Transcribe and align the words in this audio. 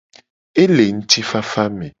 E 0.61 0.63
le 0.75 0.85
ngtifafa 0.97 1.63
me. 1.77 1.87